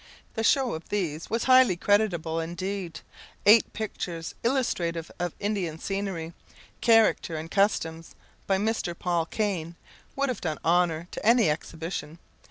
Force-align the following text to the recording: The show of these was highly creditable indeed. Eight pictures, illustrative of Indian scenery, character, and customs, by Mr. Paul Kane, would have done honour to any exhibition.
The 0.33 0.43
show 0.43 0.73
of 0.73 0.89
these 0.89 1.29
was 1.29 1.43
highly 1.43 1.75
creditable 1.75 2.39
indeed. 2.39 3.01
Eight 3.45 3.71
pictures, 3.71 4.33
illustrative 4.43 5.11
of 5.19 5.35
Indian 5.39 5.77
scenery, 5.77 6.33
character, 6.81 7.35
and 7.37 7.51
customs, 7.51 8.15
by 8.47 8.57
Mr. 8.57 8.97
Paul 8.97 9.27
Kane, 9.27 9.75
would 10.15 10.29
have 10.29 10.41
done 10.41 10.57
honour 10.65 11.07
to 11.11 11.23
any 11.23 11.51
exhibition. 11.51 12.17